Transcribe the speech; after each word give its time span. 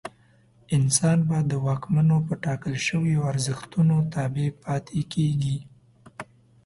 انسان 0.75 1.17
به 1.27 1.37
د 1.51 1.53
واکمنو 1.65 2.17
په 2.27 2.33
ټاکل 2.43 2.73
شویو 2.87 3.21
ارزښتونو 3.31 3.95
تابع 4.13 4.49
پاتې 4.63 5.01
کېږي. 5.13 5.57